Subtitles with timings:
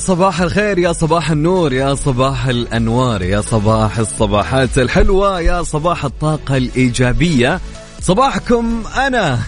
[0.00, 6.56] صباح الخير يا صباح النور يا صباح الأنوار يا صباح الصباحات الحلوة يا صباح الطاقة
[6.56, 7.60] الإيجابية.
[8.00, 9.38] صباحكم أنا.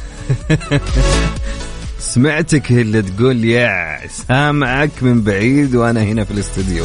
[2.13, 6.85] سمعتك اللي تقول يا سامعك من بعيد وأنا هنا في الاستوديو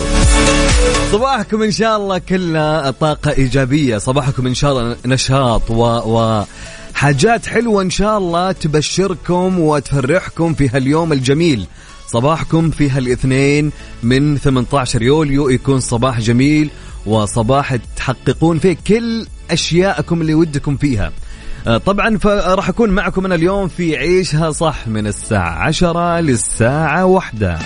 [1.11, 3.97] صباحكم إن شاء الله كله طاقة إيجابية.
[3.97, 6.43] صباحكم إن شاء الله نشاط و, و
[6.93, 11.67] حاجات حلوة إن شاء الله تبشركم وتفرحكم في هاليوم الجميل.
[12.07, 13.71] صباحكم في هالاثنين
[14.03, 16.69] من 18 يوليو يكون صباح جميل
[17.05, 21.11] وصباح تحققون فيه كل أشياءكم اللي ودكم فيها.
[21.67, 27.59] آه، طبعا راح أكون معكم أنا اليوم في عيشها صح من الساعة عشرة للساعة واحدة.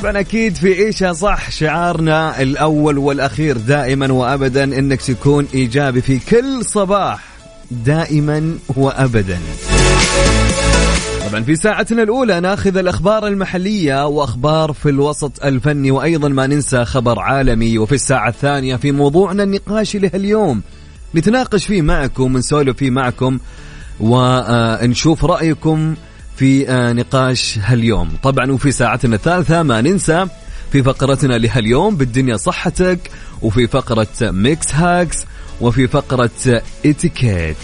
[0.00, 6.64] طبعا أكيد في عيشها صح شعارنا الأول والأخير دائما وابدا إنك تكون إيجابي في كل
[6.64, 7.24] صباح
[7.70, 9.38] دائما وابدا.
[11.34, 11.44] طبعا.
[11.44, 17.78] في ساعتنا الأولى ناخذ الأخبار المحلية وأخبار في الوسط الفني وأيضا ما ننسى خبر عالمي.
[17.78, 20.62] وفي الساعة الثانية في موضوعنا النقاشي لهاليوم.
[21.14, 23.38] نتناقش فيه معكم ونسولف فيه معكم
[24.00, 25.94] ونشوف رأيكم
[26.36, 28.10] في آه، نقاش هاليوم.
[28.22, 30.26] طبعا وفي ساعتنا الثالثة ما ننسى
[30.72, 33.10] في فقرتنا لهاليوم بالدنيا صحتك
[33.42, 35.24] وفي فقرة Mix Hacks
[35.60, 37.56] وفي فقرة اتيكيت.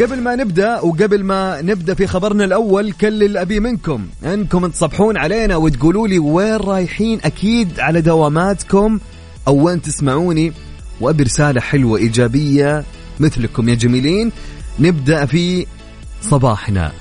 [0.00, 4.06] قبل ما نبدأ وقبل ما نبدأ في خبرنا الأول كل اللي أبي منكم.
[4.24, 9.00] أنكم تصبحون علينا وتقولوا لي وين رايحين أكيد على دواماتكم
[9.48, 10.52] أو وين تسمعوني.
[11.00, 12.84] وأبي رسالة حلوة إيجابية
[13.20, 14.32] مثلكم يا جميلين.
[14.78, 15.66] نبدأ في
[16.22, 16.92] صباحنا.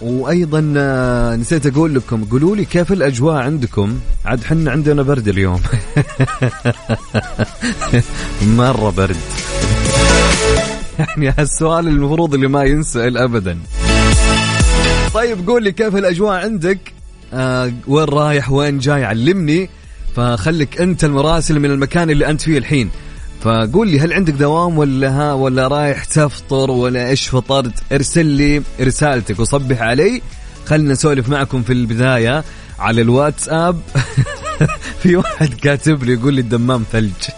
[0.00, 5.60] وأيضا آه، نسيت أقول لكم قولوا لي كيف الأجواء عندكم؟ عاد حنا عندنا برد اليوم.
[8.56, 9.16] مرة برد.
[10.98, 13.58] يعني هالسؤال المفروض اللي ما ينسأل ابدا.
[15.14, 16.78] طيب قول لي كيف الأجواء عندك؟
[17.34, 19.70] آه وين رايح؟ وين جاي؟ علمني.
[20.16, 22.90] فخليك أنت المراسل من المكان اللي أنت فيه الحين.
[23.46, 28.62] فقول لي هل عندك دوام ولا ها ولا رايح تفطر ولا إيش فطرت؟ ارسل لي
[28.80, 30.22] رسالتك وصبح علي.
[30.66, 32.44] خلنا نسولف معكم في البداية
[32.78, 33.80] على الواتساب.
[35.02, 37.12] في واحد كاتب لي يقول لي الدمام ثلج.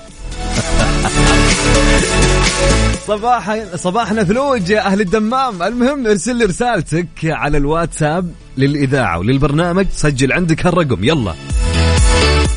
[3.09, 5.63] صباح صباحنا ثلوج يا أهل الدمام.
[5.63, 9.87] المهم ارسل لي رسالتك على الواتساب للإذاعة وللبرنامج.
[9.93, 11.35] سجل عندك هالرقم يلا.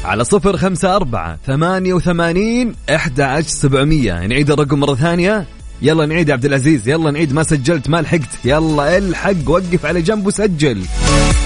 [0.05, 4.27] على صفر خمسة أربعة ثمانية وثمانين إحدى عشر سبعمية.
[4.27, 5.47] نعيد الرقم مرة ثانية.
[5.81, 6.89] يلا نعيد عبد العزيز.
[6.89, 8.45] يلا نعيد ما سجلت ما لحقت.
[8.45, 10.85] يلا الحق وقف على جنب وسجل.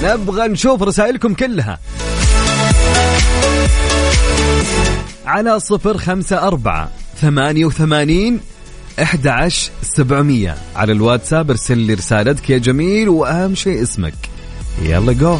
[0.04, 1.80] نبغى نشوف رسائلكم كلها.
[5.26, 6.90] على صفر خمسة أربعة
[7.22, 8.40] ثمانية وثمانين
[9.02, 10.56] إحدى عشر سبعمية.
[10.76, 14.16] على الواتساب ارسل لي رسالتك يا جميل وأهم شيء اسمك.
[14.82, 15.38] يلا جو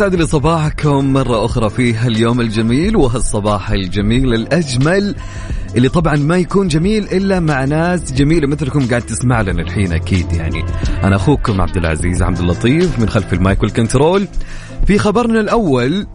[0.00, 5.14] ويسعد لي صباحكم مرة أخرى في هاليوم الجميل وهالصباح الجميل الأجمل
[5.76, 10.32] اللي طبعا ما يكون جميل إلا مع ناس جميلة مثلكم قاعد تسمع لنا الحين أكيد
[10.32, 10.64] يعني.
[11.04, 14.26] أنا أخوكم عبد العزيز عبد اللطيف من خلف المايك والكنترول.
[14.86, 16.06] في خبرنا الأول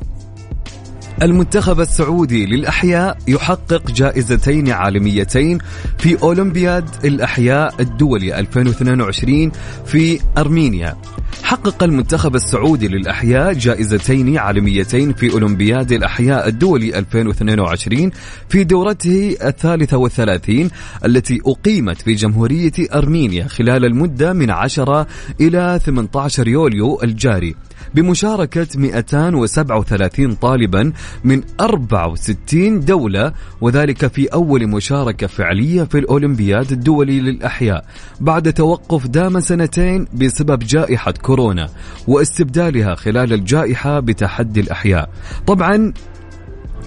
[1.22, 5.58] المنتخب السعودي للأحياء يحقق جائزتين عالميتين
[5.98, 9.52] في أولمبياد الأحياء الدولي 2022
[9.86, 10.96] في أرمينيا.
[11.44, 18.12] حقق المنتخب السعودي للأحياء جائزتين عالميتين في أولمبياد الأحياء الدولي 2022
[18.50, 20.70] في دورته الثالثة والثلاثين
[21.06, 25.08] التي أقيمت في جمهورية أرمينيا خلال المدة من 10
[25.42, 27.56] إلى 18 يوليو الجاري.
[27.94, 30.94] بمشاركة 237 طالبا
[31.24, 37.86] من 64 دولة وذلك في أول مشاركة فعلية في الأولمبياد الدولي للأحياء
[38.20, 41.70] بعد توقف دام سنتين بسبب جائحة كورونا
[42.08, 45.10] واستبدالها خلال الجائحة بتحدي الأحياء.
[45.48, 45.94] طبعا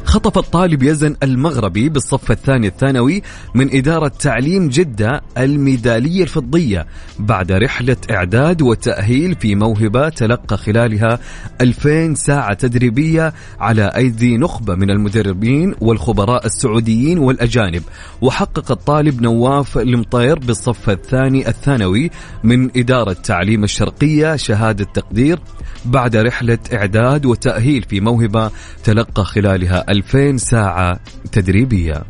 [0.09, 3.23] خطف الطالب يزن المغربي بالصف الثاني الثانوي
[3.55, 6.87] من إدارة تعليم جدة الميدالية الفضية
[7.19, 11.19] بعد رحلة إعداد وتأهيل في موهبة تلقى خلالها
[11.61, 17.83] 2000 ساعة تدريبية على أيدي نخبة من المدربين والخبراء السعوديين والأجانب.
[18.21, 22.11] وحقق الطالب نواف المطير بالصف الثاني الثانوي
[22.45, 25.39] من إدارة تعليم الشرقية شهادة تقدير
[25.85, 28.51] بعد رحلة إعداد وتأهيل في موهبة
[28.85, 31.01] تلقى خلالها 2000 ساعة
[31.33, 32.05] تدريبية.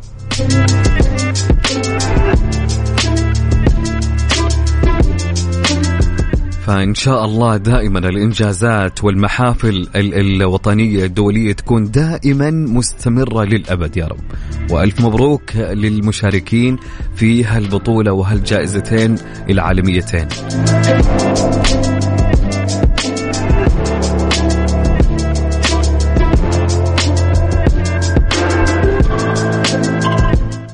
[6.61, 14.23] فإن شاء الله دائما الإنجازات والمحافل الوطنية الدولية تكون دائما مستمرة للأبد يا رب.
[14.71, 16.77] وألف مبروك للمشاركين
[17.15, 19.15] في هالبطولة وهالجائزتين
[19.49, 20.27] العالميتين.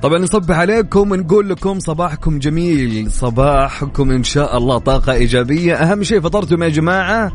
[0.05, 3.11] طبعا نصبح عليكم ونقول لكم صباحكم جميل.
[3.11, 5.75] صباحكم إن شاء الله طاقة إيجابية.
[5.75, 7.31] أهم شيء فطرتم يا جماعة؟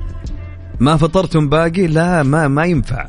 [0.81, 3.06] ما فطرتم باقي؟ لا ما ما ينفع.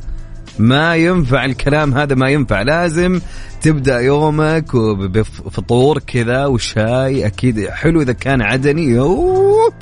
[0.58, 2.62] ما ينفع الكلام هذا ما ينفع.
[2.62, 3.20] لازم
[3.60, 8.84] تبدأ يومك بفطور كذا وشاي أكيد حلو إذا كان عدني.
[8.84, 9.72] يو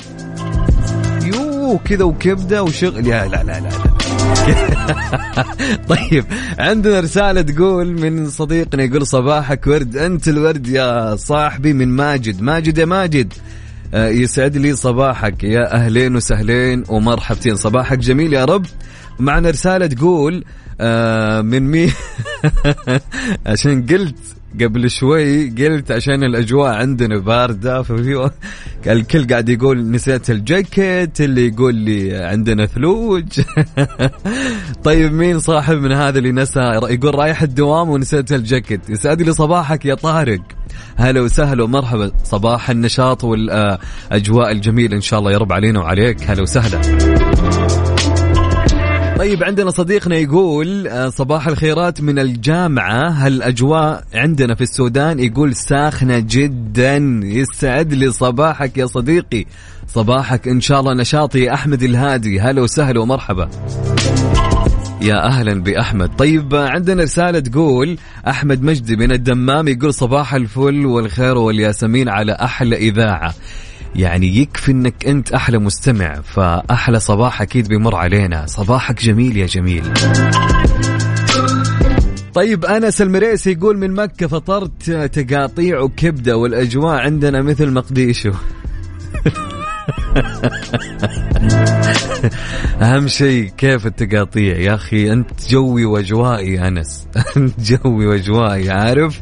[1.23, 3.07] يو كذا وكبدة وشغل.
[3.07, 4.00] يا لا لا لا, لا.
[5.89, 6.25] طيب
[6.59, 12.41] عندنا رسالة تقول من صديقنا يقول صباحك ورد أنت الورد يا صاحبي من ماجد.
[12.41, 13.33] ماجد يا ماجد
[13.93, 15.43] آه، يسعد لي صباحك.
[15.43, 17.55] يا أهلين وسهلين ومرحبتين.
[17.55, 18.65] صباحك جميل يا رب.
[19.19, 20.43] معنا رسالة تقول
[20.81, 21.91] آه، من مين
[23.45, 24.15] عشان قلت
[24.59, 28.31] قبل شوي قلت عشان الأجواء عندنا باردة ففي
[28.87, 33.41] الكل قاعد يقول نسيت الجاكيت اللي يقول لي عندنا ثلوج.
[34.83, 36.59] طيب مين صاحب من هذا اللي نسى؟
[36.89, 38.89] يقول رايح الدوام ونسيت الجاكيت.
[38.89, 40.41] يسعد لي صباحك يا طارق.
[40.95, 42.11] هلا وسهلا ومرحبا.
[42.23, 46.29] صباح النشاط والاجواء الجميله إن شاء الله يرب علينا وعليك.
[46.29, 47.20] هلا وسهلا.
[49.21, 53.09] طيب عندنا صديقنا يقول آه، صباح الخيرات من الجامعة.
[53.09, 56.97] هالأجواء عندنا في السودان يقول ساخنة جدا.
[57.23, 59.45] يسعد لي صباحك يا صديقي.
[59.87, 61.53] صباحك إن شاء الله نشاطي.
[61.53, 63.49] أحمد الهادي هلا وسهلا ومرحبا.
[65.01, 66.15] يا أهلا بأحمد.
[66.15, 67.97] طيب عندنا رسالة تقول
[68.27, 73.33] أحمد مجدي من الدمام يقول صباح الفل والخير والياسمين على أحلى إذاعة.
[73.95, 78.45] يعني يكفي إنك أنت أحلى مستمع فأحلى صباح أكيد بيمر علينا.
[78.45, 79.83] صباحك جميل يا جميل.
[82.33, 88.31] طيب انس المريسي يقول من مكة فطرت تقاطيع وكبدة والأجواء عندنا مثل مقديشو.
[92.81, 97.07] أهم شيء كيف التقاطيع؟ يا أخي أنت جوي وأجوائي أنس.
[97.37, 99.21] أنت جوي وأجوائي عارف؟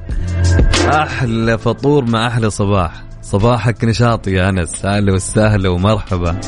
[0.88, 3.08] أحلى فطور مع أحلى صباح.
[3.31, 6.39] صباحك نشاطي يا أنس أهلا وسهلا ومرحبا.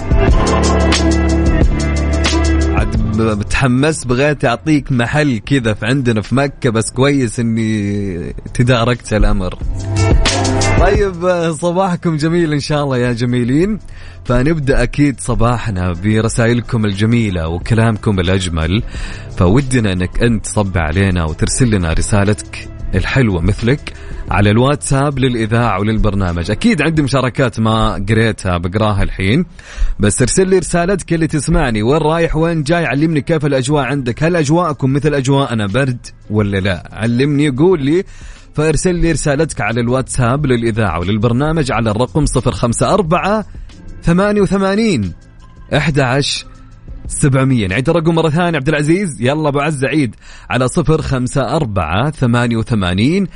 [2.76, 9.58] عاد بتحمس بغيت أعطيك محل كذا في عندنا في مكة بس كويس إني تداركت الأمر.
[10.80, 13.80] طيب صباحكم جميل إن شاء الله يا جميلين.
[14.26, 18.84] فنبدأ أكيد صباحنا برسائلكم الجميلة وكلامكم الأجمل.
[19.38, 22.71] فودنا إنك أنت تصب علينا وترسل لنا رسالتك.
[22.96, 23.94] الحلوة مثلك
[24.32, 26.52] على الواتساب للإذاعة وللبرنامج.
[26.52, 29.46] أكيد عندي مشاركات ما قريتها بقراها الحين
[30.00, 31.84] بس ارسل لي رسالتك اللي تسمعني.
[31.84, 34.24] وين رايح؟ وين جاي؟ علمني كيف الأجواء عندك.
[34.24, 38.04] هل أجواءكم مثل أجواءنا برد ولا لا؟ علمني قول لي.
[38.54, 43.44] فارسل لي رسالتك على الواتساب للإذاعة وللبرنامج على الرقم 054
[44.04, 45.14] 88
[45.74, 46.51] 11
[47.08, 49.22] 700 نعيد الرقم مرة ثانية عبد العزيز.
[49.22, 50.16] يلا أبو عز عيد
[50.50, 53.28] على صفر خمسة أربعة ثمانية وثمانين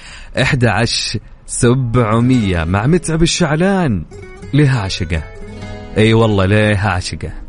[0.42, 2.64] إحدى عشر سبعمية.
[2.64, 4.06] مع متعب الشعلان.
[4.54, 5.24] لها عشقة
[5.98, 7.45] أي والله لها عشقة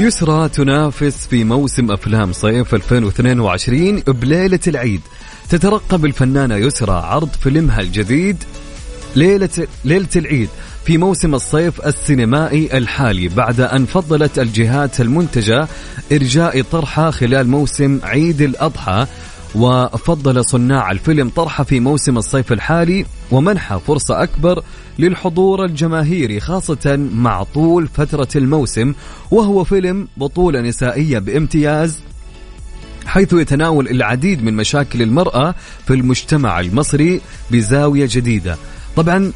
[0.00, 5.00] يسرى تنافس في موسم أفلام صيف 2022 بليلة العيد.
[5.48, 8.44] تترقب الفنانة يسرى عرض فيلمها الجديد
[9.16, 9.48] ليلة
[9.84, 10.48] ليلة العيد
[10.84, 15.68] في موسم الصيف السينمائي الحالي بعد أن فضلت الجهات المنتجة
[16.12, 19.06] إرجاء طرحه خلال موسم عيد الأضحى
[19.54, 24.62] وفضل صناع الفيلم طرحه في موسم الصيف الحالي ومنحه فرصة أكبر
[24.98, 28.94] للحضور الجماهيري خاصة مع طول فترة الموسم
[29.30, 32.00] وهو فيلم بطولة نسائية بامتياز
[33.06, 35.54] حيث يتناول العديد من مشاكل المرأة
[35.86, 38.56] في المجتمع المصري بزاوية جديدة.
[38.96, 39.32] طبعا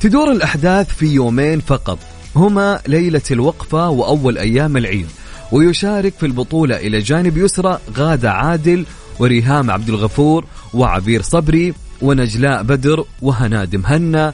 [0.00, 1.98] تدور الأحداث في يومين فقط
[2.36, 5.06] هما ليلة الوقفة وأول أيام العيد
[5.52, 8.84] ويشارك في البطولة إلى جانب يسرى غادة عادل
[9.18, 14.32] وريهام عبد الغفور وعبير صبري ونجلاء بدر وهناد مهنا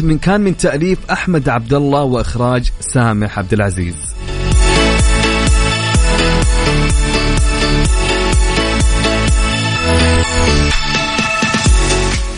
[0.00, 4.14] من كان من تأليف أحمد عبد الله وإخراج سامح عبد العزيز.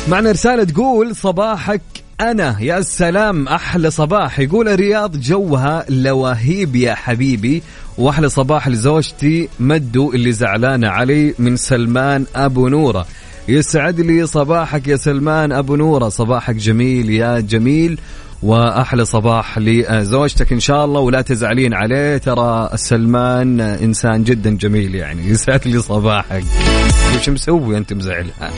[0.08, 1.80] معنا رسالة تقول صباحك
[2.20, 4.40] أنا يا سلام أحلى صباح.
[4.40, 7.62] يقول الرياض جوها لواهيب يا حبيبي.
[7.98, 13.06] وأحلى صباح لزوجتي مدو اللي زعلانة علي من سلمان أبو نورة.
[13.48, 16.08] يسعد لي صباحك يا سلمان أبو نورة.
[16.08, 18.00] صباحك جميل يا جميل.
[18.42, 21.00] وأحلى صباح لزوجتك إن شاء الله.
[21.00, 22.16] ولا تزعلين عليه.
[22.16, 25.28] ترى سلمان إنسان جدا جميل يعني.
[25.28, 26.44] يسعد لي صباحك.
[27.16, 28.50] وش مسوي أنت مزعلها؟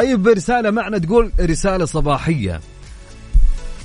[0.00, 2.60] طيب رسالة معنا تقول رسالة صباحية.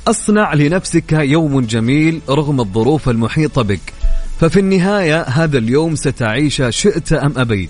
[0.07, 3.93] أصنع لنفسك يوم جميل رغم الظروف المحيطة بك.
[4.39, 7.69] ففي النهاية هذا اليوم ستعيش شئت أم أبيت.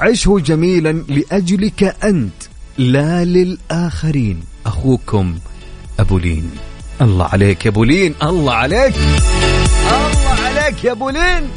[0.00, 2.42] عشه جميلا لأجلك أنت
[2.78, 4.40] لا للآخرين.
[4.66, 5.38] أخوكم
[6.00, 6.50] أبو لين.
[7.02, 8.14] الله عليك يا أبو لين.
[8.22, 8.94] الله عليك.
[9.86, 11.48] الله عليك يا أبو لين.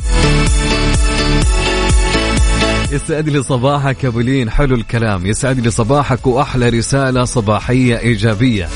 [2.92, 5.26] يسعد لي صباحك يا بولين حلو الكلام.
[5.26, 8.70] يسعد لي صباحك وأحلى رسالة صباحية إيجابية.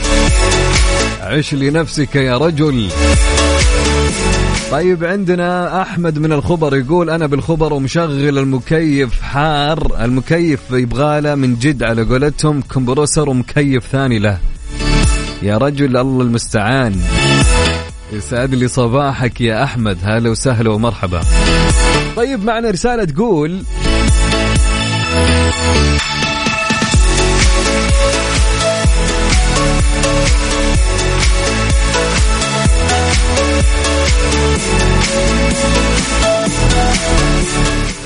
[1.21, 2.89] عش لنفسك يا رجل.
[4.71, 10.03] طيب عندنا أحمد من الخبر يقول أنا بالخبر ومشغل المكيف حار.
[10.03, 14.37] المكيف يبغاله من جد على قولتهم كمبروسر ومكيف ثاني له.
[15.41, 17.01] يا رجل الله المستعان.
[18.13, 19.97] يسعد لي صباحك يا أحمد.
[20.03, 21.21] هلا وسهلا ومرحبا.
[22.15, 23.63] طيب معنا رسالة تقول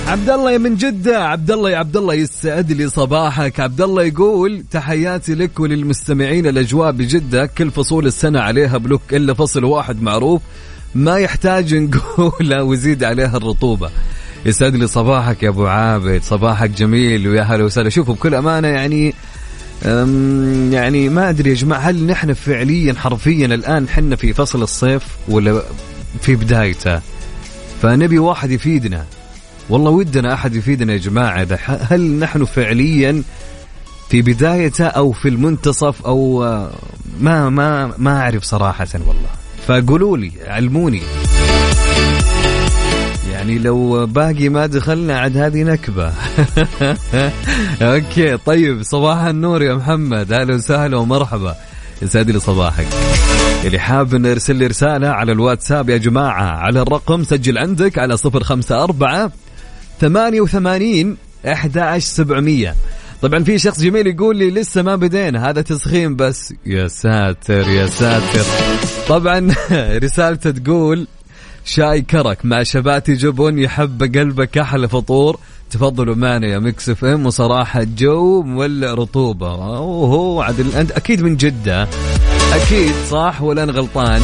[0.07, 3.59] عبد الله من جدة عبد الله يا عبد الله يسعد لي صباحك.
[3.59, 7.45] عبد الله يقول تحياتي لك وللمستمعين الأجواء بجدة.
[7.45, 10.41] كل فصول السنة عليها بلوك إلا فصل واحد معروف.
[10.95, 13.89] ما يحتاج نقوله ويزيد عليها الرطوبة.
[14.45, 17.89] يسعد لي صباحك يا أبو عابد صباحك جميل ويا هلا وسهلا.
[17.89, 19.13] شوفوا بكل أمانة يعني
[20.71, 25.61] يعني ما أدري يا جماعة هل نحن فعليا حرفيا الآن حنا في فصل الصيف ولا
[26.21, 27.01] في بدايته؟
[27.81, 29.05] فنبي واحد يفيدنا.
[29.69, 33.23] والله ودنا أحد يفيدنا يا جماعة هل نحن فعليا
[34.09, 36.71] في بدايته أو في المنتصف أو آه،
[37.19, 39.29] ما ما ما أعرف صراحة والله.
[39.67, 41.01] فقولوا لي علموني.
[43.37, 46.11] يعني لو باقي ما دخلنا عاد هذه نكبة.
[47.81, 50.31] أوكي طيب صباح النور يا محمد.
[50.31, 51.55] أهلا وسهلا ومرحبا.
[52.01, 52.87] يسعد لي صباحك.
[53.65, 58.17] اللي حاب إنه يرسل لي رسالة على الواتساب يا جماعة على الرقم سجل عندك على
[58.17, 59.31] صفر خمسة أربعة
[60.01, 61.17] ثمانية وثمانين
[61.47, 62.75] أحد عشر سبعمية.
[63.21, 66.53] طبعا في شخص جميل يقول لي لسه ما بدينا هذا تسخين بس.
[66.65, 68.45] يا ساتر يا ساتر.
[69.07, 69.53] طبعا
[70.03, 71.07] رسالته تقول
[71.67, 75.39] شاي كرك مع شباتي جبن يحب قلبك أحلى فطور.
[75.71, 79.53] تفضلوا معنا يا Mix FM وصراحة جو مولع رطوبة.
[79.53, 81.87] وهو عدل أنت أكيد من جدة.
[82.53, 84.21] أكيد صح ولا أنا غلطان؟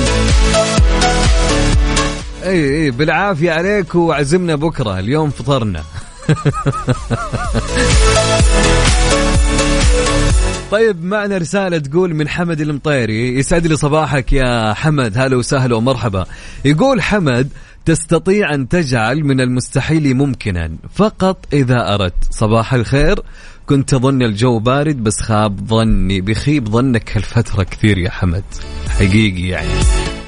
[2.44, 5.00] إي إي بالعافية عليك وعزمنا بكرة.
[5.00, 5.84] اليوم فطرنا.
[10.72, 15.18] طيب معنا رسالة تقول من حمد المطيري يسعد لي صباحك يا حمد.
[15.18, 16.26] هلا وسهلا ومرحبا.
[16.66, 17.50] يقول حمد
[17.86, 22.24] تستطيع أن تجعل من المستحيل ممكنا فقط إذا أردت.
[22.32, 23.20] صباح الخير.
[23.66, 28.44] كنت أظن الجو بارد بس خاب ظني بخيب ظنك هالفترة كثير يا حمد.
[28.90, 29.70] حقيقي يعني.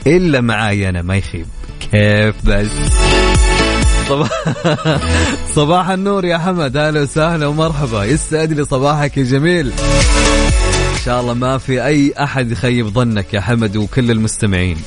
[0.08, 1.46] إلا معاي أنا ما يخيب.
[1.80, 2.72] كيف بس؟
[4.10, 4.30] صباح
[5.56, 6.78] صباح النور يا حمد.
[6.78, 8.04] أهلا وسهلا ومرحبا.
[8.04, 9.68] يسعد لي صباحك يا جميل
[10.94, 14.78] إن شاء الله ما في أي أحد يخيب ظنك يا حمد وكل المستمعين.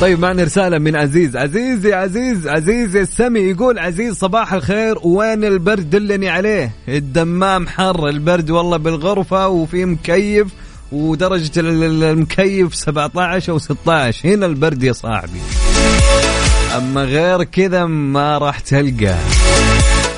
[0.00, 1.36] طيب معنا رسالة من عزيز.
[1.36, 4.98] عزيزي عزيز عزيز السمي يقول عزيز صباح الخير.
[5.02, 10.46] وين البرد دلني عليه؟ الدمام حر البرد والله بالغرفة وفي مكيف
[10.94, 15.40] ودرجة المكيف 17 أو 16 هنا البرد يا صاحبي.
[16.76, 19.14] أما غير كذا ما راح تلقى.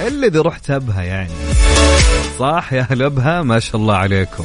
[0.06, 1.30] إلا إذا رحت أبها يعني.
[2.38, 4.45] صح يا أهل أبها؟ ما شاء الله عليكم.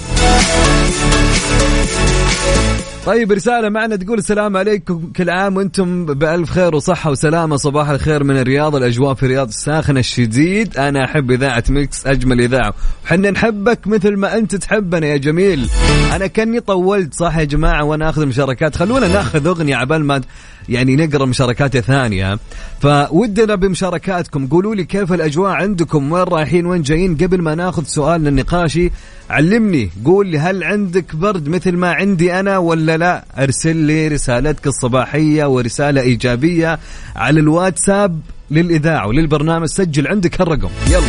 [3.06, 7.56] طيب رسالة معنا تقول السلام عليكم كل عام وأنتم بألف خير وصحة وسلامة.
[7.56, 10.78] صباح الخير من الرياض الأجواء في الرياض الساخنة الشديد.
[10.78, 12.74] أنا أحب إذاعة ميكس أجمل إذاعة.
[13.06, 15.70] وحنا نحبك مثل ما أنت تحبنا يا جميل.
[16.16, 18.76] أنا كني طولت صح يا جماعة؟ وأنا أخذ المشاركات.
[18.76, 20.22] خلونا ناخذ أغنية عبال ما
[20.70, 22.40] يعني نقرأ مشاركات ثانية.
[22.82, 24.48] فودنا بمشاركاتكم.
[24.48, 28.92] قولوا لي كيف الأجواء عندكم؟ وين رايحين؟ وين جايين؟ قبل ما ناخذ سؤالنا النقاشي
[29.30, 29.90] علمني.
[30.06, 35.46] قول لي هل عندك برد مثل ما عندي أنا ولا لا؟ أرسل لي رسالتك الصباحية
[35.46, 36.80] ورسالة إيجابية
[37.16, 38.20] على الواتساب
[38.52, 39.68] للإذاعة وللبرنامج.
[39.68, 40.70] سجل عندك الرقم.
[40.88, 41.06] يلا.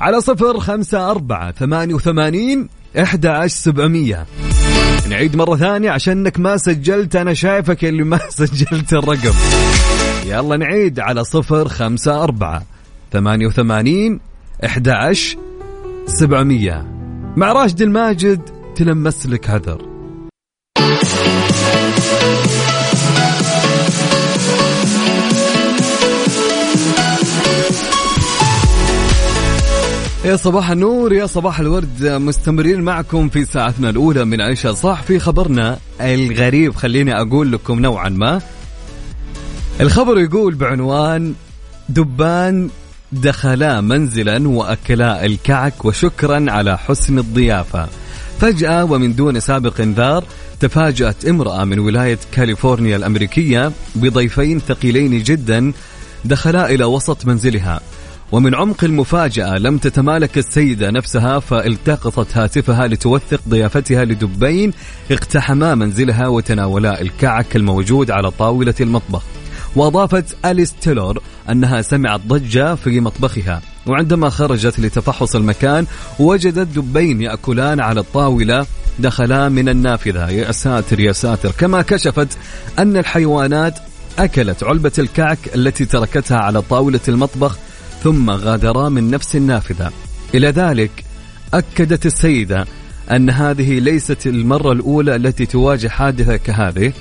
[0.00, 2.68] على صفر خمسة أربعة ثمانية وثمانين
[2.98, 4.26] إحدى عشر سبعمية.
[5.08, 7.16] نعيد مرة ثانية عشانك ما سجلت.
[7.16, 9.34] أنا شايفك اللي ما سجلت الرقم.
[10.26, 12.62] يلا نعيد على صفر خمسة أربعة
[13.12, 14.20] ثمانية وثمانين
[14.92, 15.38] عشر
[16.06, 16.86] سبعمية.
[17.36, 18.40] مع راشد الماجد
[18.76, 19.93] تلمس لك هذر
[30.24, 32.06] يا صباح النور يا صباح الورد.
[32.06, 36.74] مستمرين معكم في ساعتنا الأولى من عيشة صح في خبرنا الغريب.
[36.74, 38.40] خليني أقول لكم نوعا ما.
[39.80, 41.34] الخبر يقول بعنوان
[41.88, 42.70] دبان
[43.12, 47.88] دخلا منزلا وأكلا الكعك وشكرا على حسن الضيافة.
[48.40, 50.24] فجأة ومن دون سابق انذار
[50.60, 55.72] تفاجأت امرأة من ولاية كاليفورنيا الأمريكية بضيفين ثقيلين جدا
[56.24, 57.80] دخلا إلى وسط منزلها.
[58.32, 64.72] ومن عمق المفاجأة لم تتمالك السيدة نفسها فالتقطت هاتفها لتوثق ضيافتها لدبين
[65.10, 69.22] اقتحما منزلها وتناولا الكعك الموجود على طاولة المطبخ.
[69.76, 73.62] وأضافت أليس تيلور أنها سمعت ضجة في مطبخها.
[73.86, 75.86] وعندما خرجت لتفحص المكان
[76.18, 78.66] وجدت دبين يأكلان على الطاولة
[78.98, 80.30] دخلا من النافذة.
[80.30, 81.50] يا ساتر يا ساتر.
[81.50, 82.38] كما كشفت
[82.78, 83.78] أن الحيوانات
[84.18, 87.58] أكلت علبة الكعك التي تركتها على طاولة المطبخ
[88.04, 89.92] ثم غادرا من نفس النافذة.
[90.34, 91.04] إلى ذلك
[91.54, 92.66] أكدت السيدة
[93.10, 96.92] أن هذه ليست المرة الأولى التي تواجه حادثة كهذه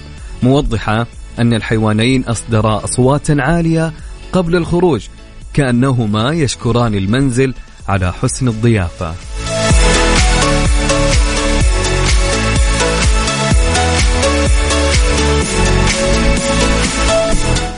[0.44, 1.08] موضحة
[1.40, 3.94] أن الحيوانين أصدرا أصواتا عالية
[4.34, 5.08] قبل الخروج
[5.54, 7.54] كأنهما يشكران المنزل
[7.88, 9.33] على حسن الضيافة.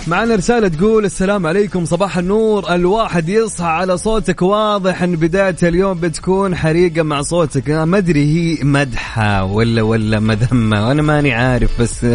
[0.07, 2.75] معنا رسالة تقول السلام عليكم صباح النور.
[2.75, 7.69] الواحد يصحى على صوتك واضح إن بداية اليوم بتكون حريقة مع صوتك.
[7.69, 10.87] ما أدري هي مدحة ولا ولا مذمة.
[10.87, 12.05] وأنا ماني عارف بس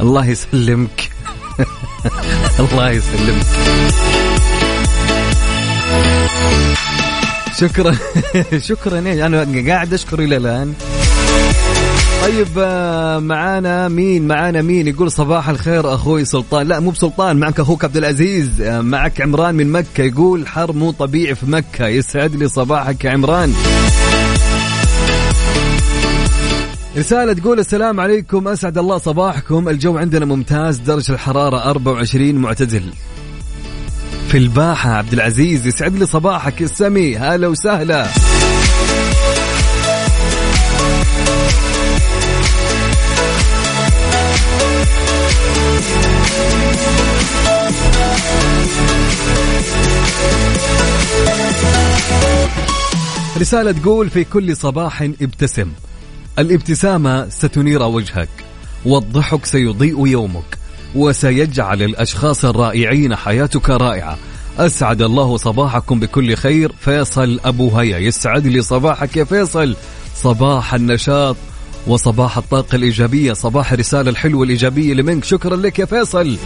[0.00, 1.10] الله يسلمك.
[2.60, 3.46] الله يسلمك.
[7.60, 7.96] شكرا.
[8.68, 8.98] شكرا.
[8.98, 10.74] أنا قاعد أشكر إلى الآن.
[12.22, 16.66] طيب آه، معانا مين؟ معانا مين؟ يقول صباح الخير أخوي سلطان.
[16.66, 18.60] لا مو بسلطان معك أخوك عبد العزيز.
[18.60, 20.02] آه، معك عمران من مكة.
[20.02, 21.86] يقول حر مو طبيعي في مكة.
[21.86, 23.54] يسعد لي صباحك يا عمران.
[26.96, 28.48] رسالة تقول السلام عليكم.
[28.48, 29.68] أسعد الله صباحكم.
[29.68, 30.78] الجو عندنا ممتاز.
[30.78, 32.82] درجة الحرارة 24 معتدل
[34.28, 38.06] في الباحة عبد العزيز يسعد لي صباحك السمي هلا وسهلا.
[53.40, 55.68] رسالة تقول في كل صباح ابتسم.
[56.38, 58.28] الابتسامة ستنير وجهك
[58.84, 60.58] والضحك سيضيء يومك
[60.94, 64.18] وسيجعل الأشخاص الرائعين حياتك رائعة.
[64.58, 66.72] أسعد الله صباحكم بكل خير.
[66.80, 69.76] فيصل أبو هيا يسعد لي صباحك يا فيصل.
[70.14, 71.36] صباح النشاط
[71.86, 76.36] وصباح الطاقة الإيجابية صباح الرسالة الحلوة الإيجابية لمنك شكرا لك يا فيصل.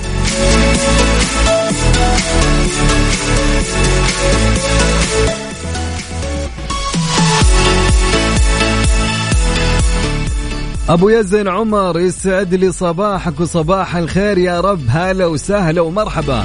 [10.91, 14.81] أبو يزن عمر يسعد لي صباحك وصباح الخير يا رب.
[14.89, 16.45] هلا وسهلا ومرحبا.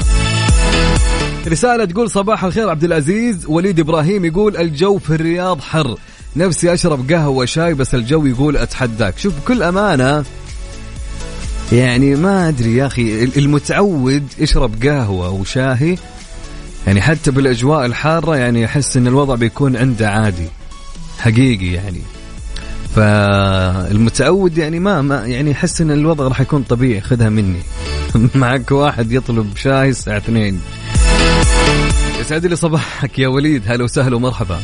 [1.47, 3.45] رسالة تقول صباح الخير عبد العزيز.
[3.47, 5.97] وليد إبراهيم يقول الجو في الرياض حر.
[6.35, 9.17] نفسي أشرب قهوة شاي بس الجو يقول أتحداك.
[9.17, 10.23] شوف بكل أمانة
[11.71, 15.97] يعني ما أدري يا أخي المتعود يشرب قهوة وشاهي.
[16.87, 20.47] يعني حتى بالأجواء الحارة يعني أحس إن الوضع بيكون عنده عادي.
[21.19, 22.01] حقيقي يعني.
[22.95, 27.59] فالمتعود يعني ما, ما يعني يحس إن الوضع راح يكون طبيعي خذها مني.
[28.35, 30.59] معك واحد يطلب شاي الساعة 2
[32.19, 34.59] يسعد لي صباحك يا وليد هلا وسهلا ومرحبا.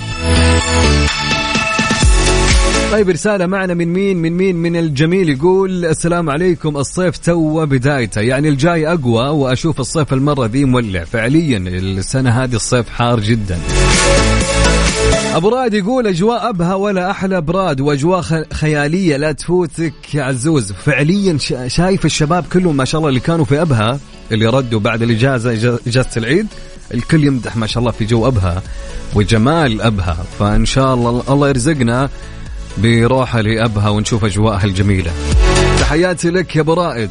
[2.91, 8.21] طيب رسالة معنا من مين؟ من مين؟ من الجميل يقول السلام عليكم الصيف تو بدايته.
[8.21, 11.03] يعني الجاي أقوى وأشوف الصيف المرة ذي مولع.
[11.03, 13.59] فعليا السنة هذه الصيف حار جدا.
[15.35, 20.71] أبو راد يقول أجواء ابها ولا أحلى براد وأجواء خيالية لا تفوتك يا عزوز.
[20.71, 23.99] فعليا شايف الشباب كلهم ما شاء الله اللي كانوا في ابها
[24.31, 26.47] اللي ردوا بعد الإجازة إجازة العيد
[26.93, 28.61] الكل يمدح ما شاء الله في جو ابها
[29.15, 32.09] وجمال ابها فإن شاء الله الله يرزقنا
[32.77, 35.11] بروحه لابها ونشوف أجواءها الجميلة.
[35.79, 37.09] تحياتي لك يا أبو رائد.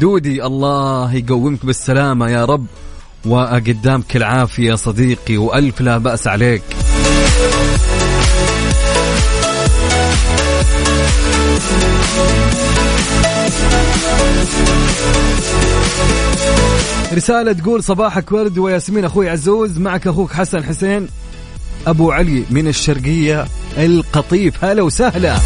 [0.00, 2.66] دودي الله يقومك بالسلامة يا رب.
[3.26, 6.62] وقدامك العافيه يا صديقي وألف لا بأس عليك.
[17.12, 19.78] رسالة تقول صباحك ورد وياسمين أخوي عزوز.
[19.78, 21.08] معك أخوك حسن حسين.
[21.86, 23.46] أبو علي من الشرقية
[23.78, 24.64] القطيف.
[24.64, 25.36] هلا وسهلا.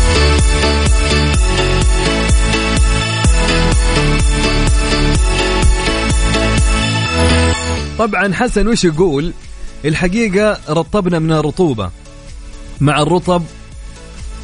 [7.99, 9.33] طبعا حسن وش يقول؟
[9.85, 11.91] الحقيقة رطبنا من الرطوبة.
[12.81, 13.43] مع الرطب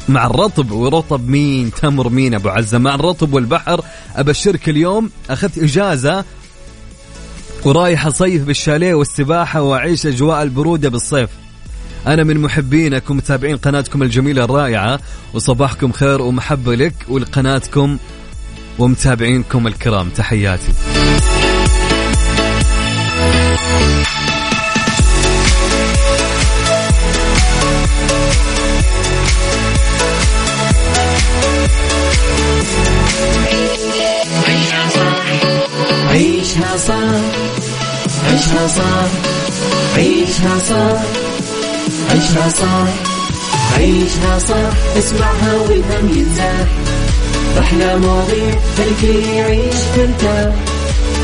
[0.09, 3.81] مع الرطب ورطب مين؟ تمر مين أبو عزة؟ مع الرطب والبحر
[4.15, 6.25] أبشرك اليوم أخذت إجازة
[7.65, 11.29] ورايح أصيف بالشاليه والسباحة وأعيش أجواء البرودة بالصيف.
[12.07, 14.99] أنا من محبينك ومتابعين قناتكم الجميلة الرائعة
[15.33, 17.97] وصباحكم خير ومحبة لك ولقناتكم
[18.79, 20.09] ومتابعينكم الكرام.
[20.09, 20.73] تحياتي.
[36.09, 37.11] عيشها صح
[38.27, 39.07] عيشها صح
[39.97, 41.01] عيشها صح
[42.11, 42.87] عيشها صح
[43.77, 46.67] عيشها صح اسمعها والهم ينزاح.
[47.59, 50.55] أحلى مواضيع خلي يعيش ترتاح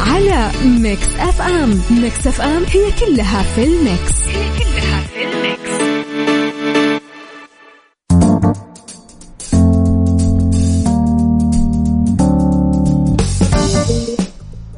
[0.00, 1.80] على Mix FM.
[1.90, 4.28] Mix FM هي كلها في ال mix.
[4.28, 5.94] هي كلها في ال mix.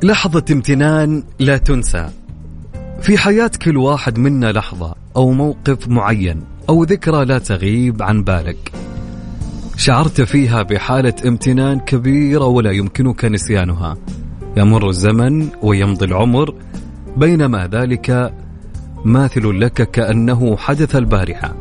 [0.03, 2.11] لحظة امتنان لا تنسى.
[3.01, 8.73] في حياة كل واحد منا لحظة أو موقف معين أو ذكرى لا تغيب عن بالك.
[9.77, 13.97] شعرت فيها بحالة امتنان كبيرة ولا يمكنك نسيانها.
[14.57, 16.55] يمر الزمن ويمضي العمر
[17.17, 18.33] بينما ذلك
[19.05, 21.55] ماثل لك كأنه حدث البارحة.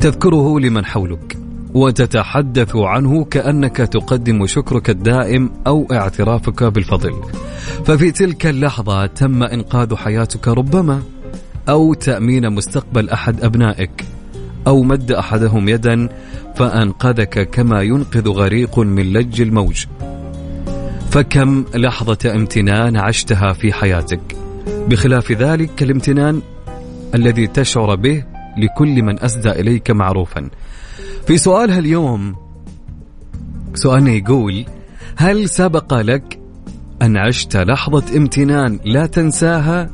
[0.00, 1.38] تذكره لمن حولك
[1.74, 7.12] وتتحدث عنه كأنك تقدم شكرك الدائم أو اعترافك بالفضل.
[7.84, 11.02] ففي تلك اللحظة تم إنقاذ حياتك ربما
[11.68, 14.04] أو تأمين مستقبل أحد أبنائك
[14.66, 16.08] أو مد أحدهم يدا
[16.54, 19.86] فأنقذك كما ينقذ غريق من لج الموج.
[21.12, 24.36] فكم لحظة امتنان عشتها في حياتك؟
[24.88, 26.42] بخلاف ذلك الامتنان
[27.14, 28.24] الذي تشعر به
[28.58, 30.50] لكل من أسدى إليك معروفا.
[31.26, 32.36] في سؤالها اليوم
[33.74, 34.64] سؤالنا يقول
[35.16, 36.38] هل سبق لك
[37.02, 39.90] أن عشت لحظة امتنان لا تنساها؟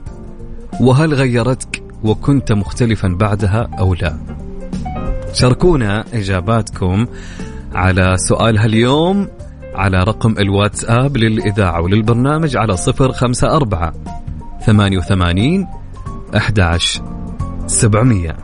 [0.81, 4.19] وهل غيرتك وكنت مختلفا بعدها أو لا؟
[5.33, 7.07] شاركونا إجاباتكم
[7.75, 9.29] على سؤالها اليوم
[9.79, 13.93] على رقم الواتساب للإذاعة وللبرنامج على 054
[14.67, 15.67] 88
[16.37, 17.03] 11
[17.67, 18.37] 700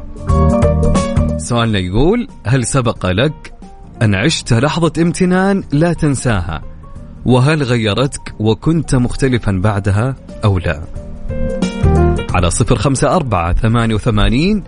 [1.39, 3.55] سؤالنا يقول هل سبق لك
[4.03, 6.63] أن عشت لحظة امتنان لا تنساها؟
[7.25, 10.83] وهل غيرتك وكنت مختلفا بعدها أو لا؟
[12.35, 14.65] على 054 88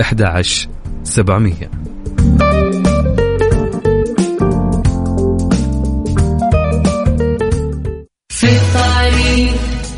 [0.00, 0.68] 11
[1.02, 1.54] 700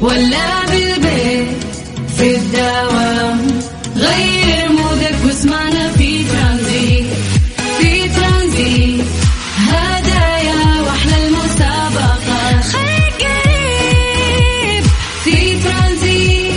[0.03, 1.47] ولا بالبيت
[2.19, 3.61] في الدوام
[3.97, 7.07] غير مودك واسمعنا في ترانزيت
[7.79, 9.05] في ترانزيت.
[9.57, 12.61] هدايا وأحلى المسابقة.
[12.61, 14.85] خليك قريب
[15.25, 16.53] في ترانزيت.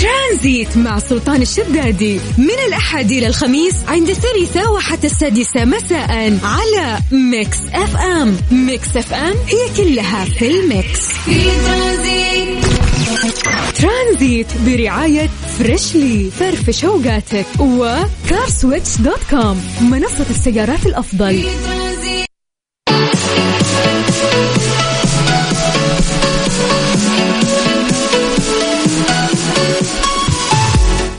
[0.00, 2.20] ترانزيت مع سلطان الشدادي.
[2.38, 8.36] من الأحد إلى الخميس عند الثالثة وحتى السادسة مساء على Mix FM.
[8.50, 11.00] Mix FM هي كلها في ال mix.
[11.24, 12.67] في ترانزيت.
[13.74, 15.26] ترانزيت برعاية
[15.58, 21.44] Freshly فرفش اوقاتك و CarSwitch dot com منصة السيارات الأفضل.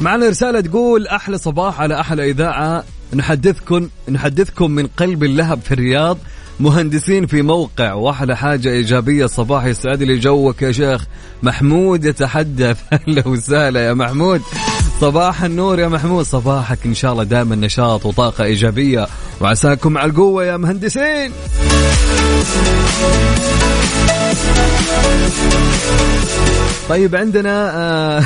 [0.01, 2.83] معنا رسالة تقول أحلى صباح على أحلى إذاعة.
[3.13, 6.17] نحدثكم نحدثكم من قلب اللهب في الرياض.
[6.59, 11.05] مهندسين في موقع واحلى حاجة إيجابية صباح يسعد لي جوك يا شيخ.
[11.43, 12.77] محمود يتحدث.
[12.93, 14.41] أهلا وسهلا يا محمود.
[15.01, 16.25] صباح النور يا محمود.
[16.25, 19.07] صباحك إن شاء الله دائما نشاط وطاقة إيجابية.
[19.41, 21.31] وعساكم على القوة يا مهندسين.
[26.89, 28.23] طيب عندنا آه،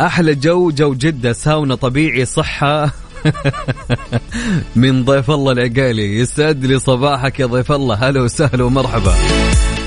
[0.06, 3.01] أحلى جو جو جدة ساونا طبيعي صحة.
[4.76, 6.18] من ضيف الله العقالي.
[6.18, 7.94] يسعد لي صباحك يا ضيف الله.
[7.94, 9.14] هلا وسهلا ومرحبا.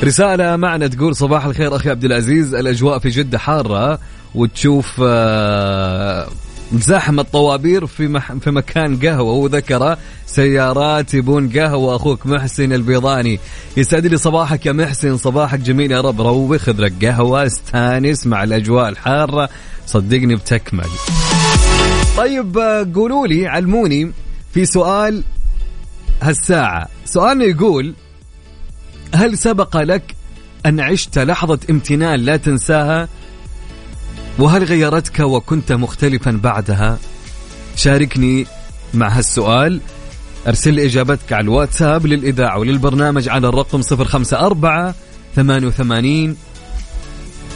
[0.04, 2.56] رسالة معنا تقول صباح الخير أخي عبد العزيز.
[2.56, 4.00] الأجواء في جدة حارة
[4.36, 6.28] وتشوف آه،
[6.74, 9.32] زحمة طوابير في مح في مكان قهوة.
[9.32, 11.96] هو ذكر سيارات يبون قهوة.
[11.96, 13.40] أخوك محسن البيضاني.
[13.78, 15.18] يسعد لي صباحك يا محسن.
[15.18, 16.22] صباحك جميل يا رب.
[16.22, 17.46] روي خذ لك قهوة.
[17.46, 19.50] استانس مع الأجواء الحارة.
[19.88, 20.90] صدقني بتكمل.
[22.18, 22.58] طيب
[22.96, 24.12] قولوا لي علموني
[24.54, 25.24] في سؤال
[26.22, 26.88] هالساعة.
[27.06, 27.94] سؤالنا يقول
[29.14, 30.16] هل سبق لك
[30.66, 33.08] أن عشت لحظة امتنان لا تنساها؟
[34.40, 36.98] وهل غيرتك وكنت مختلفا بعدها؟
[37.76, 38.46] شاركني
[38.94, 39.82] مع هالسؤال.
[40.48, 44.94] أرسل لي إجابتك على الواتساب للإذاعة وللبرنامج على الرقم 054
[45.36, 46.38] 88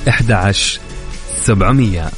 [0.07, 0.79] 11
[1.35, 2.11] 700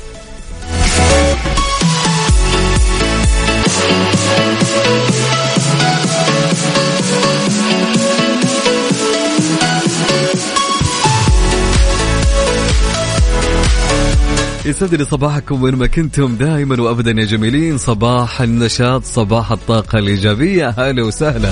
[14.66, 17.78] يسعد لي صباحكم وين ما كنتم دائما وابدا يا جميلين.
[17.78, 20.70] صباح النشاط صباح الطاقة الإيجابية.
[20.70, 21.52] هلا وسهلا.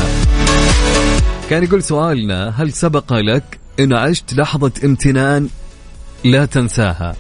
[1.50, 5.50] كان يقول سؤالنا هل سبق لك إن عشت لحظة امتنان؟
[6.24, 7.16] لا تنساها.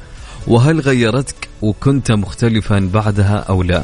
[0.47, 3.84] وهل غيرتك وكنت مختلفا بعدها أو لا؟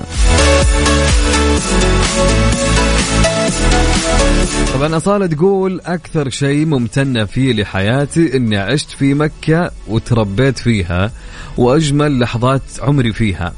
[4.73, 11.11] طبعا أصالة تقول أكثر شيء ممتنة فيه لحياتي إني عشت في مكة وتربيت فيها
[11.57, 13.53] وأجمل لحظات عمري فيها.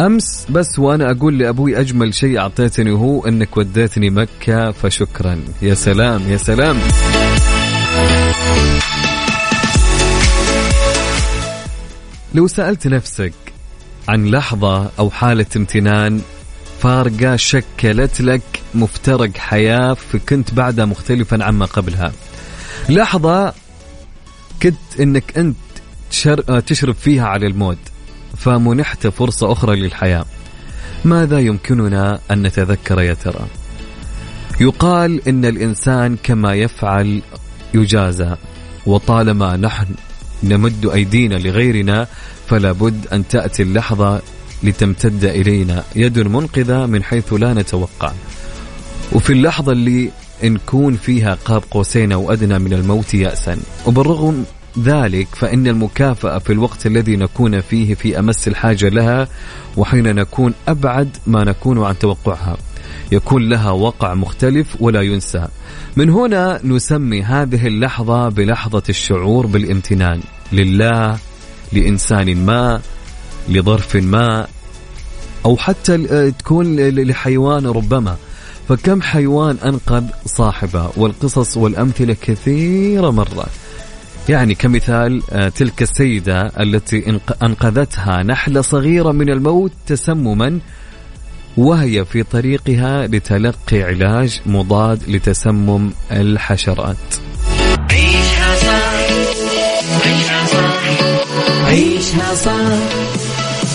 [0.00, 5.40] أمس بس وأنا أقول لأبوي أجمل شيء أعطيتني هو إنك وديتني مكة فشكرا.
[5.62, 6.78] يا سلام يا سلام.
[12.34, 13.32] لو سألت نفسك
[14.08, 16.20] عن لحظة أو حالة امتنان
[16.80, 18.42] فارقة شكلت لك
[18.74, 22.12] مفترق حياة فكنت بعدها مختلفا عما قبلها.
[22.88, 23.52] لحظة
[24.62, 25.56] كنت إنك أنت
[26.10, 26.60] تشر...
[26.60, 27.78] تشرف فيها على الموت
[28.36, 30.24] فمنحت فرصة أخرى للحياة.
[31.04, 33.46] ماذا يمكننا أن نتذكر يا ترى؟
[34.60, 37.22] يقال إن الإنسان كما يفعل
[37.74, 38.36] يجازى
[38.86, 39.86] وطالما نحن
[40.44, 42.06] نمد أيدينا لغيرنا
[42.46, 44.22] فلا بد أن تأتي اللحظة
[44.62, 45.84] لتمتد إلينا.
[45.96, 48.12] يد منقذة من حيث لا نتوقع.
[49.12, 50.10] وفي اللحظة اللي
[50.44, 53.58] نكون فيها قاب قوسين أو أدنى من الموت يأسا.
[53.86, 54.44] وبالرغم
[54.78, 59.28] ذلك فإن المكافأة في الوقت الذي نكون فيه في أمس الحاجة لها
[59.76, 62.56] وحين نكون أبعد ما نكون عن توقعها.
[63.12, 65.48] يكون لها وقع مختلف ولا ينسى.
[65.96, 70.20] من هنا نسمي هذه اللحظة بلحظة الشعور بالامتنان.
[70.52, 71.18] لله
[71.72, 72.80] لإنسان ما
[73.48, 74.46] لظرف ما
[75.44, 78.16] أو حتى تكون لحيوان ربما.
[78.68, 83.46] فكم حيوان أنقذ صاحبه؟ والقصص والأمثلة كثيرة مرة.
[84.28, 90.58] يعني كمثال آه، تلك السيدة التي أنقذتها نحلة صغيرة من الموت تسمما
[91.56, 96.96] وهي في طريقها لتلقي علاج مضاد لتسمم الحشرات.
[97.90, 98.98] عيشها صح
[100.06, 100.82] عيشها صح
[101.66, 102.78] عيشها صح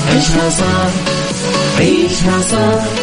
[0.09, 0.91] عيشها صح
[1.79, 3.02] عيشها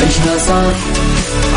[0.00, 0.76] عيشها صح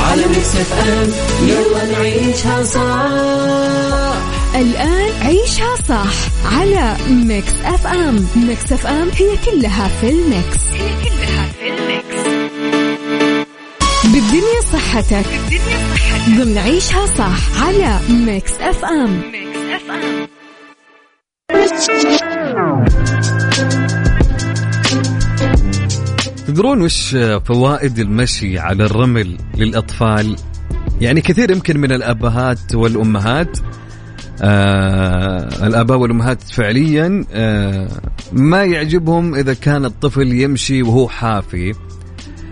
[0.10, 1.10] على Mix FM
[1.47, 4.17] يلا نعيشها صح.
[4.56, 6.13] الآن عيشها صح
[6.58, 10.58] على Mix FM Mix FM هي كلها في ال mix.
[10.73, 12.27] هي كلها في ال mix.
[14.04, 15.26] بالدنيا صحتك.
[15.50, 16.30] بالدنيا صحتك.
[16.30, 20.27] ضمن عيشها صح على Mix FM Mix FM
[26.47, 30.36] تدرون وش فوائد المشي على الرمل للأطفال؟
[31.01, 33.57] يعني كثير يمكن من الأبهات والأمهات
[34.41, 37.88] آه الآباء والأمهات فعليا آه
[38.33, 41.73] ما يعجبهم إذا كان الطفل يمشي وهو حافي.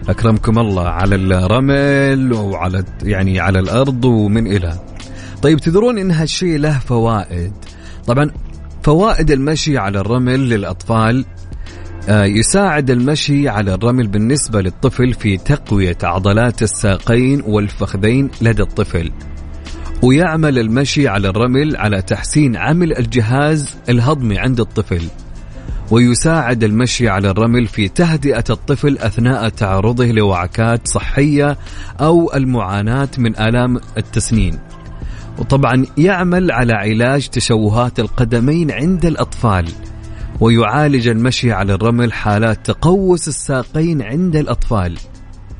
[0.10, 4.80] أكرمكم الله على الرمل وعلى يعني على الأرض ومن إلى.
[5.42, 7.54] طيب تدرون إن هالشيء له فوائد.
[8.08, 8.32] طبعا
[8.84, 11.26] فوائد المشي على الرمل للأطفال
[12.10, 19.12] يساعد المشي على الرمل بالنسبة للطفل في تقوية عضلات الساقين والفخذين لدى الطفل.
[20.02, 25.02] ويعمل المشي على الرمل على تحسين عمل الجهاز الهضمي عند الطفل.
[25.92, 31.58] ويساعد المشي على الرمل في تهدئة الطفل أثناء تعرضه لوعكات صحية
[32.02, 34.60] أو المعاناة من آلام التسنين.
[35.38, 39.66] وطبعا يعمل على علاج تشوهات القدمين عند الأطفال.
[40.40, 44.98] ويعالج المشي على الرمل حالات تقوس الساقين عند الأطفال.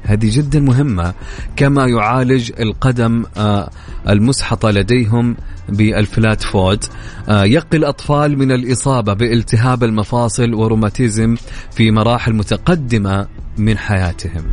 [0.04, 1.14] هذه جدا مهمة
[1.56, 3.70] كما يعالج القدم آه،
[4.10, 5.36] المسحطة لديهم
[5.70, 6.90] بالفلات فوت
[7.30, 11.36] آه، يقي الأطفال من الإصابة بالتهاب المفاصل وروماتيزم
[11.72, 14.44] في مراحل متقدمة من حياتهم.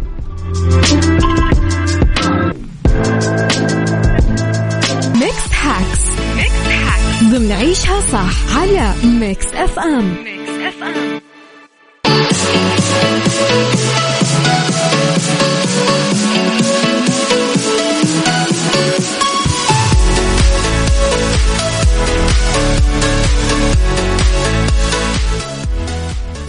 [7.33, 11.21] ضمن عيشها صح على Mix FM Mix FM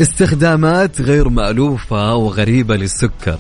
[0.02, 3.40] استخدامات غير مألوفة وغريبة للسكر.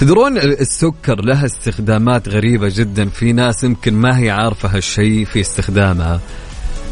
[0.00, 3.08] تدرون السكر لها استخدامات غريبة جدا.
[3.08, 6.20] في ناس يمكن ما هي عارفة هالشيء في استخدامها.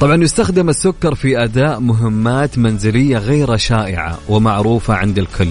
[0.00, 5.48] طبعا يستخدم السكر في أداء مهمات منزلية غير شائعة ومعروفة عند الكل.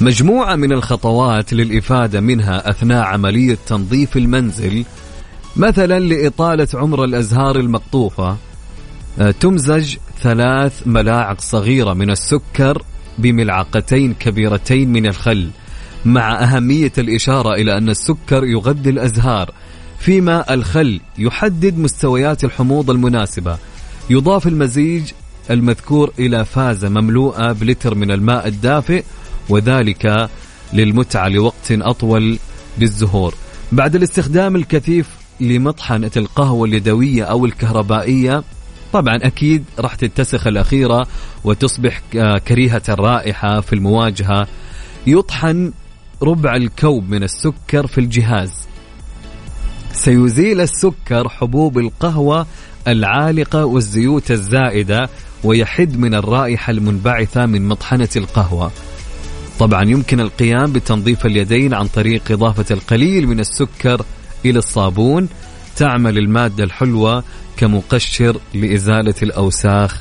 [0.00, 4.84] مجموعة من الخطوات للإفادة منها أثناء عملية تنظيف المنزل
[5.56, 8.36] مثلا لإطالة عمر الأزهار المقطوفة.
[9.18, 12.82] آه، تمزج ثلاث ملاعق صغيرة من السكر
[13.18, 15.50] بملعقتين كبيرتين من الخل.
[16.04, 19.50] مع أهمية الإشارة إلى أن السكر يغذي الأزهار
[19.98, 23.58] فيما الخل يحدد مستويات الحموضة المناسبة.
[24.10, 25.02] يضاف المزيج
[25.50, 29.04] المذكور إلى فازة مملوءة بلتر من الماء الدافئ
[29.48, 30.28] وذلك
[30.72, 32.38] للمتعة لوقت أطول
[32.78, 33.34] بالزهور
[33.72, 35.08] بعد الاستخدام الكثيف
[35.40, 38.42] لمطحنة القهوة اليدوية أو الكهربائية
[38.92, 41.06] طبعا أكيد راح تتسخ الأخيرة
[41.44, 42.02] وتصبح
[42.48, 44.46] كريهة الرائحة في المواجهة.
[45.06, 45.72] يطحن
[46.22, 48.52] ربع الكوب من السكر في الجهاز.
[49.92, 52.46] سيزيل السكر حبوب القهوة
[52.88, 55.08] العالقة والزيوت الزائدة
[55.44, 58.70] ويحد من الرائحة المنبعثة من مطحنة القهوة.
[59.58, 64.04] طبعا يمكن القيام بتنظيف اليدين عن طريق إضافة القليل من السكر
[64.44, 65.28] إلى الصابون
[65.76, 67.24] تعمل المادة الحلوة
[67.56, 70.00] كمقشر لإزالة الأوساخ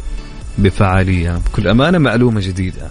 [0.57, 1.41] بفعالية.
[1.45, 2.89] بكل أمانة معلومة جديدة.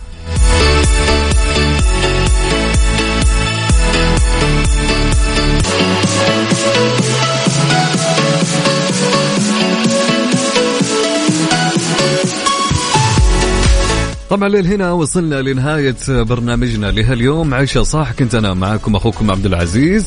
[14.30, 17.54] طبعا لهنا وصلنا لنهاية برنامجنا لهاليوم.
[17.54, 20.06] عيشة صح كنت أنا معكم أخوكم عبد العزيز.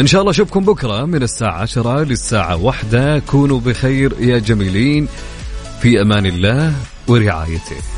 [0.00, 5.08] إن شاء الله أشوفكم بكرة من الساعة 10 للساعة 1 كونوا بخير يا جميلين.
[5.80, 6.74] في أمان الله
[7.08, 7.93] ورعايته.